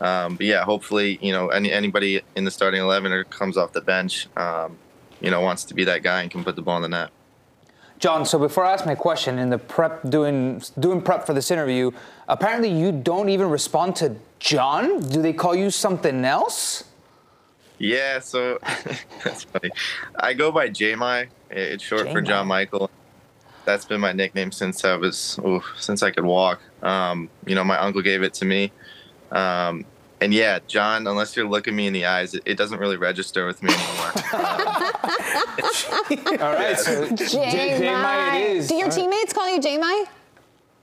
[0.00, 3.72] Um, but yeah, hopefully, you know, any, anybody in the starting 11 or comes off
[3.72, 4.78] the bench, um,
[5.20, 7.10] you know, wants to be that guy and can put the ball in the net.
[7.98, 11.50] John, so before I ask my question, in the prep doing doing prep for this
[11.50, 11.90] interview,
[12.28, 15.00] apparently you don't even respond to John.
[15.00, 16.84] Do they call you something else?
[17.76, 18.58] Yeah, so
[19.24, 19.70] that's funny.
[20.16, 21.28] I go by JMI.
[21.50, 22.12] It's short J-My.
[22.12, 22.90] for John Michael.
[23.66, 26.60] That's been my nickname since I was ooh, since I could walk.
[26.82, 28.72] Um, you know, my uncle gave it to me.
[29.30, 29.84] Um,
[30.20, 33.46] and yeah, John, unless you're looking me in the eyes, it, it doesn't really register
[33.46, 34.12] with me anymore.
[36.42, 38.68] All right, so J Mai it is.
[38.68, 40.04] Do your teammates call you J Mai?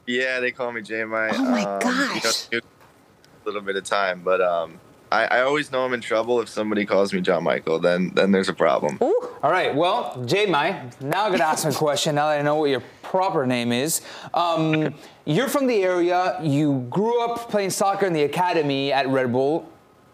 [0.08, 1.30] Yeah, they call me J Mai.
[1.34, 2.48] Oh my um, gosh.
[2.52, 4.80] You know, a little bit of time, but um,
[5.12, 7.80] I, I, always know I'm in trouble if somebody calls me John Michael.
[7.80, 8.98] Then then there's a problem.
[9.02, 9.30] Ooh.
[9.42, 9.74] All right.
[9.74, 12.16] Well, J Mai, now I'm gonna ask a question.
[12.16, 14.02] Now that I know what your proper name is.
[14.34, 14.94] Um,
[15.26, 16.40] you're from the area.
[16.42, 19.70] You grew up playing soccer in the academy at Red Bull.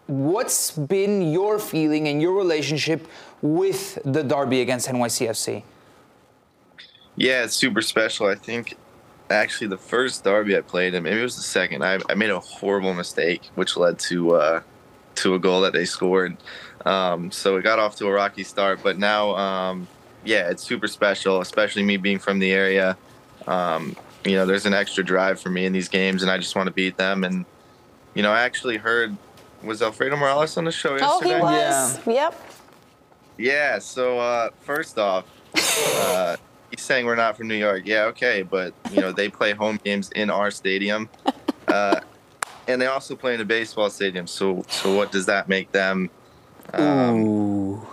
[0.06, 3.08] What's been your feeling and your relationship
[3.40, 5.62] with the derby against NYCFC?
[7.16, 8.26] Yeah, it's super special.
[8.26, 8.76] I think
[9.30, 11.82] actually the first derby I played, and maybe it was the second.
[11.82, 14.62] I, I made a horrible mistake, which led to uh,
[15.16, 16.36] to a goal that they scored.
[16.84, 19.88] Um, so it got off to a rocky start, but now um,
[20.24, 22.96] yeah, it's super special, especially me being from the area.
[23.46, 26.56] Um, you know, there's an extra drive for me in these games, and I just
[26.56, 27.24] want to beat them.
[27.24, 27.44] And
[28.14, 29.16] you know, I actually heard
[29.62, 31.34] was Alfredo Morales on the show yesterday?
[31.34, 32.06] Oh, he was.
[32.06, 32.12] Yeah.
[32.12, 32.42] Yep.
[33.38, 33.78] Yeah.
[33.78, 35.24] So uh, first off,
[35.54, 36.36] uh,
[36.70, 37.82] he's saying we're not from New York.
[37.84, 41.08] Yeah, okay, but you know they play home games in our stadium.
[41.68, 42.00] Uh,
[42.68, 44.26] and they also play in a baseball stadium.
[44.26, 46.10] So so what does that make them?
[46.72, 47.86] Um,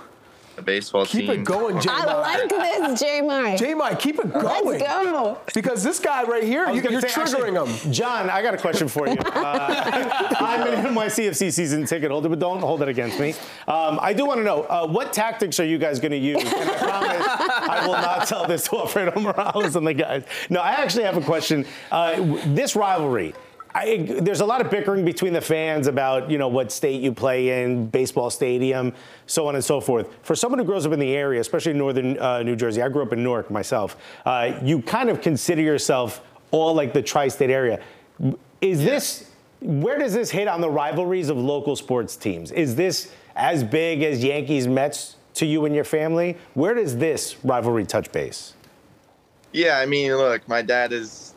[0.62, 1.30] a baseball Keep team.
[1.32, 1.90] it going, J.
[1.92, 3.22] I like this, J.
[3.22, 3.58] Mike.
[3.58, 3.74] J.
[3.74, 4.66] Mike, keep it going.
[4.66, 5.38] Let's go.
[5.54, 7.92] Because this guy right here, you, you're say, triggering actually, him.
[7.94, 9.18] John, I got a question for you.
[9.42, 13.32] Uh, I'm an NYCFC season ticket holder, but don't hold it against me.
[13.68, 16.44] Um, I do want to know uh, what tactics are you guys going to use?
[16.44, 20.26] And I promise I will not tell this to Alfredo Morales and the guys.
[20.50, 21.66] No, I actually have a question.
[21.92, 22.16] Uh,
[22.48, 23.34] this rivalry.
[23.74, 27.14] I, there's a lot of bickering between the fans about you know what state you
[27.14, 28.94] play in, baseball stadium,
[29.28, 30.08] so on and so forth.
[30.24, 32.90] For someone who grows up in the area, especially in northern uh, New Jersey, I
[32.90, 33.98] grew up in Newark myself.
[34.26, 37.82] Uh, you kind of consider yourself all like the tri-state area.
[38.60, 39.32] Is this
[39.62, 42.52] where does this hit on the rivalries of local sports teams?
[42.52, 46.38] Is this as big as Yankees Mets to you and your family?
[46.56, 48.56] Where does this rivalry touch base?
[49.54, 51.36] Yeah, I mean, look, my dad is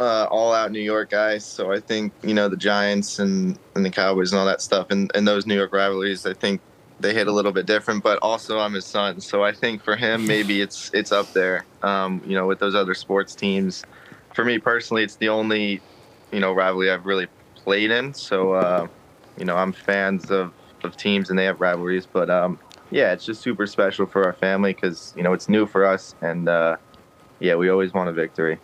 [0.00, 3.84] uh, all out New York guy, so I think you know the Giants and, and
[3.84, 6.60] the Cowboys and all that stuff, and, and those New York rivalries, I think
[7.00, 8.02] they hit a little bit different.
[8.02, 11.66] But also, I'm his son, so I think for him, maybe it's it's up there.
[11.82, 13.84] Um, you know, with those other sports teams.
[14.34, 15.80] For me personally, it's the only
[16.32, 18.14] you know rivalry I've really played in.
[18.14, 18.86] So uh,
[19.38, 22.58] you know, I'm fans of of teams and they have rivalries, but um,
[22.90, 26.14] yeah, it's just super special for our family because you know it's new for us,
[26.22, 26.76] and uh,
[27.38, 28.58] yeah, we always want a victory.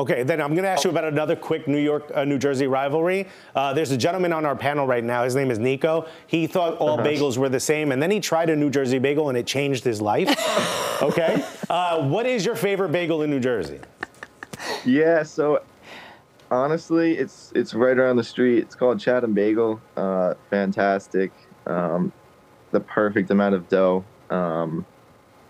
[0.00, 2.66] Okay, then I'm going to ask you about another quick New York, uh, New Jersey
[2.66, 3.28] rivalry.
[3.54, 5.24] Uh, there's a gentleman on our panel right now.
[5.24, 6.06] His name is Nico.
[6.26, 7.02] He thought all Uh-huh.
[7.06, 9.84] bagels were the same, and then he tried a New Jersey bagel, and it changed
[9.84, 10.30] his life.
[11.02, 13.78] okay, uh, what is your favorite bagel in New Jersey?
[14.86, 15.62] Yeah, so
[16.50, 18.60] honestly, it's it's right around the street.
[18.60, 19.82] It's called Chatham Bagel.
[19.98, 21.30] Uh, fantastic.
[21.66, 22.10] Um,
[22.70, 24.02] the perfect amount of dough.
[24.30, 24.86] Um,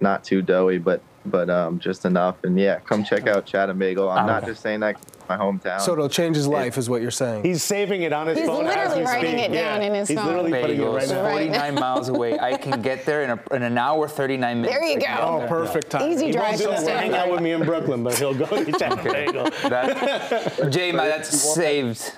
[0.00, 2.42] not too doughy, but but um, just enough.
[2.44, 4.08] And yeah, come check out Chatham Bagel.
[4.10, 4.96] I'm not just saying that
[5.28, 5.80] my hometown.
[5.80, 7.44] So it'll change his life, is what you're saying.
[7.44, 9.50] He's saving it on his He's phone as literally we writing speak.
[9.50, 10.26] it down in his He's phone.
[10.26, 11.30] literally putting it right Bagels, now.
[11.30, 12.38] 49 miles away.
[12.38, 14.74] I can get there in, a, in an hour, 39 minutes.
[14.76, 15.06] There you I can go.
[15.06, 15.48] get Oh, there.
[15.48, 16.10] perfect time.
[16.10, 16.90] Easy He drive won't do to.
[16.90, 19.44] Hang out with me in Brooklyn, but he'll go to Chatham Bagel.
[19.68, 22.12] That, Jay, my, that's saved.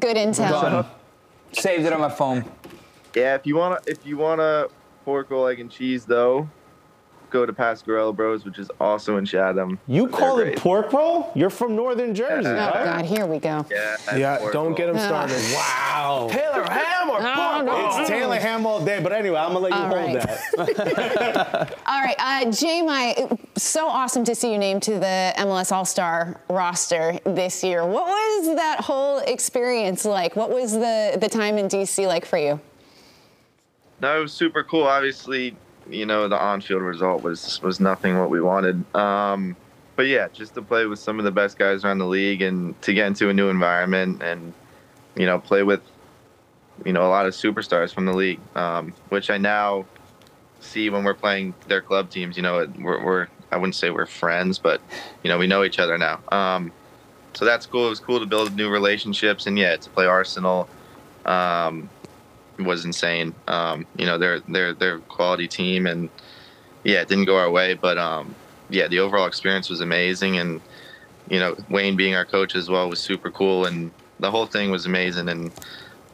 [0.00, 0.86] Good intel.
[1.52, 2.44] Saved it on my phone.
[3.16, 4.66] yeah, if you wanna if you wanna
[5.04, 6.48] pork roll egg and cheese though,
[7.30, 9.78] go to Pasquarella Bros, which is also in Chatham.
[9.86, 10.58] You call it great.
[10.58, 11.30] pork roll?
[11.34, 12.54] You're from Northern Jersey, Oh.
[12.54, 13.64] God, here we go.
[13.70, 14.74] Yeah, Yeah, don't roll.
[14.74, 15.36] get him started.
[15.54, 16.28] Wow.
[16.30, 17.98] Taylor Ham or No, no.
[18.00, 20.26] It's Taylor Ham all day, but anyway, I'm gonna let you All hold right.
[20.56, 21.78] that.
[21.86, 27.18] All right, uh, J-My, so awesome to see you named to the MLS All-Star roster
[27.24, 27.84] this year.
[27.84, 30.36] What was that whole experience like?
[30.36, 32.60] What was the, the time in DC like for you?
[34.00, 34.84] No, it was super cool.
[34.84, 35.56] Obviously,
[35.90, 38.82] you know, the on-field result was was nothing what we wanted.
[38.94, 39.56] Um,
[39.96, 42.80] but yeah, just to play with some of the best guys around the league and
[42.82, 44.52] to get into a new environment and
[45.16, 45.80] you know play with
[46.84, 49.86] you know a lot of superstars from the league, um, which I now
[50.60, 52.36] see when we're playing their club teams.
[52.36, 54.80] You know, we're, we're I wouldn't say we're friends, but
[55.22, 56.20] you know we know each other now.
[56.30, 56.72] Um,
[57.34, 57.86] so that's cool.
[57.86, 60.68] It was cool to build new relationships and yeah, to play Arsenal.
[61.24, 61.88] Um,
[62.58, 63.34] was insane.
[63.46, 66.08] Um, you know, they're they're they're a quality team, and
[66.84, 68.34] yeah, it didn't go our way, but um,
[68.70, 70.60] yeah, the overall experience was amazing, and
[71.28, 73.90] you know, Wayne being our coach as well was super cool, and
[74.20, 75.52] the whole thing was amazing, and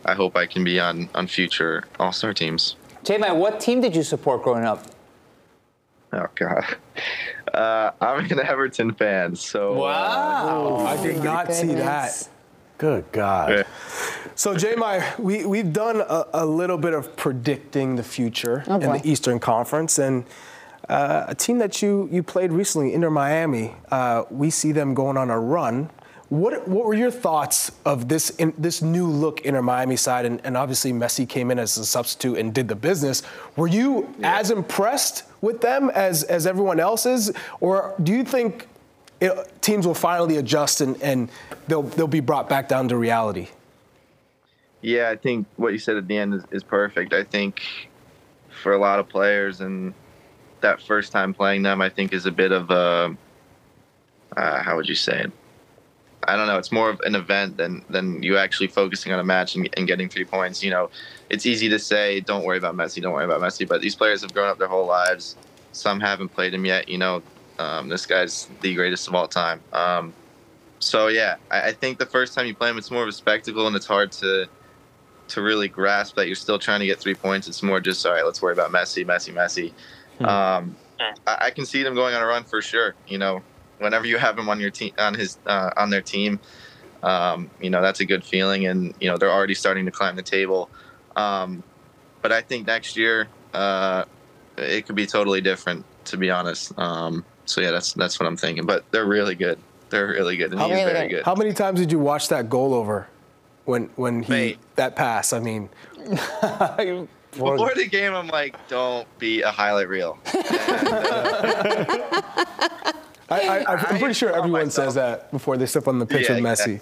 [0.04, 2.76] I hope I can be on on future All Star teams.
[3.04, 4.84] J-My, what team did you support growing up?
[6.12, 6.64] Oh God,
[7.54, 10.76] uh, I'm an Everton fan, so Wow.
[10.86, 12.28] I did not see that.
[12.76, 13.50] Good God.
[13.50, 13.62] Yeah.
[14.36, 14.74] So, J.
[14.74, 19.00] My, we, we've done a, a little bit of predicting the future Oh, in the
[19.04, 19.98] Eastern Conference.
[19.98, 20.24] And
[20.88, 25.16] uh, a team that you, you played recently, Inter Miami, uh, we see them going
[25.16, 25.88] on a run.
[26.30, 30.26] What, what were your thoughts of this in, this new look Inter Miami side?
[30.26, 33.22] And, and obviously, Messi came in as a substitute and did the business.
[33.54, 37.32] Were you as impressed with them as, as everyone else is?
[37.60, 38.66] Or do you think
[39.20, 41.30] it, teams will finally adjust and, and
[41.68, 43.48] they'll, they'll be brought back down to reality?
[44.84, 47.14] Yeah, I think what you said at the end is, is perfect.
[47.14, 47.88] I think
[48.50, 49.94] for a lot of players and
[50.60, 53.16] that first time playing them, I think is a bit of a
[54.36, 55.32] uh, how would you say it?
[56.24, 56.58] I don't know.
[56.58, 59.86] It's more of an event than than you actually focusing on a match and, and
[59.86, 60.62] getting three points.
[60.62, 60.90] You know,
[61.30, 64.20] it's easy to say, "Don't worry about Messi, don't worry about Messi," but these players
[64.20, 65.36] have grown up their whole lives.
[65.72, 66.90] Some haven't played him yet.
[66.90, 67.22] You know,
[67.58, 69.62] um, this guy's the greatest of all time.
[69.72, 70.12] Um,
[70.78, 73.12] so yeah, I, I think the first time you play him, it's more of a
[73.12, 74.46] spectacle, and it's hard to
[75.28, 77.48] to really grasp that you're still trying to get three points.
[77.48, 78.24] It's more just all right.
[78.24, 79.72] Let's worry about Messi, Messi, Messi.
[80.24, 80.76] Um,
[81.26, 82.94] I, I can see them going on a run for sure.
[83.08, 83.42] You know,
[83.78, 86.38] whenever you have him on your team, on his, uh, on their team,
[87.02, 90.16] um, you know that's a good feeling, and you know they're already starting to climb
[90.16, 90.70] the table.
[91.16, 91.62] Um,
[92.22, 94.04] but I think next year uh,
[94.56, 96.76] it could be totally different, to be honest.
[96.78, 98.66] Um, so yeah, that's that's what I'm thinking.
[98.66, 99.58] But they're really good.
[99.90, 101.24] They're really good, and How, he's very good.
[101.24, 103.08] how many times did you watch that goal over
[103.64, 105.32] when when he that pass?
[105.32, 105.68] I mean,
[107.32, 110.18] Before the game, I'm like, don't be a highlight reel.
[113.30, 116.36] I, I, I'm pretty sure everyone says that before they step on the pitch Yeah,
[116.36, 116.80] with Messi.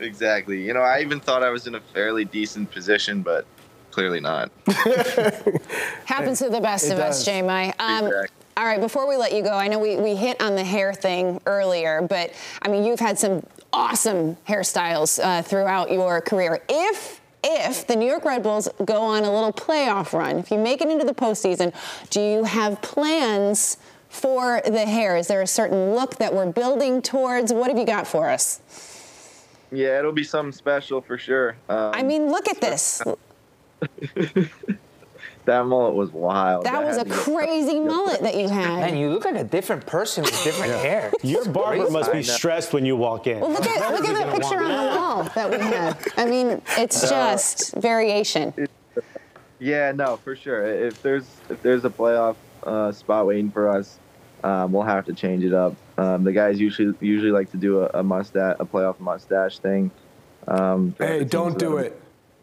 [0.00, 0.60] Exactly.
[0.66, 3.46] You know, I even thought I was in a fairly decent position, but
[3.90, 4.50] clearly not.
[6.06, 7.24] Happens to the best It of us, does.
[7.26, 7.42] J.
[7.42, 7.72] My.
[7.78, 8.36] Um, Exactly.
[8.60, 10.92] All right, before we let you go, I know we, we hit on the hair
[10.92, 13.42] thing earlier, but I mean, you've had some
[13.72, 16.60] awesome hairstyles uh, throughout your career.
[16.68, 20.58] If if the New York Red Bulls go on a little playoff run, if you
[20.58, 21.72] make it into the postseason,
[22.10, 23.78] do you have plans
[24.10, 25.16] for the hair?
[25.16, 27.54] Is there a certain look that we're building towards?
[27.54, 28.60] What have you got for us?
[29.72, 31.56] Yeah, it'll be something special for sure.
[31.70, 33.00] Um, I mean, look at this.
[35.46, 36.64] that mullet was wild.
[36.64, 38.80] That was a had me- crazy mullet that you had.
[38.80, 41.12] Man, you look like a different person with different hair.
[41.22, 43.40] Your barber must be stressed when you walk in.
[43.40, 46.06] Well, look at look at the picture on the wall that we have.
[46.16, 48.52] I mean, it's just variation.
[49.58, 50.66] Yeah, no, for sure.
[50.66, 53.98] If there's if there's a playoff uh, spot waiting for us,
[54.44, 55.74] um, we'll have to change it up.
[55.98, 59.90] Um, the guys usually usually like to do a, a mustache, a playoff mustache thing.
[60.48, 62.00] Um, Hey, don't do it.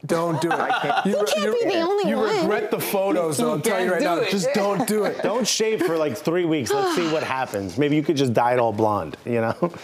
[0.07, 0.57] Don't do it.
[0.81, 2.33] can't- You, You can't be the only you one.
[2.35, 3.53] You regret the photos, though.
[3.53, 4.17] I'm telling you right now.
[4.17, 4.29] it.
[4.29, 5.21] Just don't do it.
[5.23, 6.71] Don't shave for like three weeks.
[6.71, 7.77] Let's see what happens.
[7.77, 9.71] Maybe you could just dye it all blonde, you know?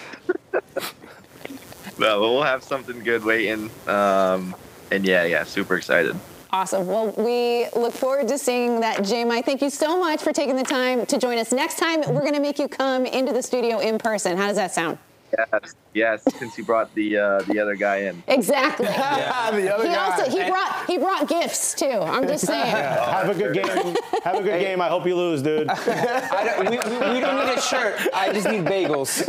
[2.00, 3.70] Well, we'll have something good waiting.
[3.88, 4.56] Um,
[4.92, 6.16] and yeah, yeah, super excited.
[6.52, 6.88] Awesome.
[6.88, 9.42] Well, we look forward to seeing that, J-My.
[9.44, 11.52] Thank you so much for taking the time to join us.
[11.52, 14.38] Next time, we're going to make you come into the studio in person.
[14.38, 14.98] How does that sound?
[15.38, 16.24] Yes, yes.
[16.38, 18.24] Since you brought the uh, the other guy in.
[18.28, 18.86] Exactly.
[18.88, 19.96] the other he guy.
[19.96, 21.86] also he brought he brought gifts too.
[21.86, 22.66] I'm just saying.
[22.76, 23.96] Have a good game.
[24.24, 24.82] Have a good game.
[24.82, 25.70] I hope you lose, dude.
[25.70, 28.00] I don't, we, we, we don't need a shirt.
[28.14, 29.26] I just need bagels.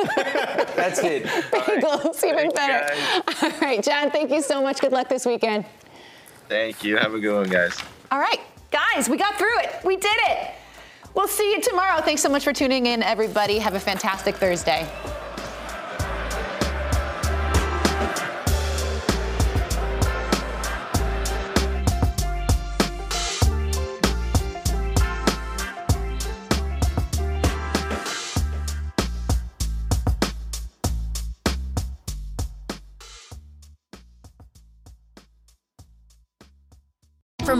[0.75, 1.25] That's it.
[1.25, 2.95] Bagels, even better.
[3.43, 4.11] All right, John.
[4.11, 4.81] Thank you so much.
[4.81, 5.65] Good luck this weekend.
[6.49, 6.97] Thank you.
[6.97, 7.79] Have a good one, guys.
[8.11, 8.41] All right,
[8.71, 9.85] guys, we got through it.
[9.85, 10.55] We did it.
[11.15, 12.01] We'll see you tomorrow.
[12.03, 13.59] Thanks so much for tuning in, everybody.
[13.59, 14.87] Have a fantastic Thursday.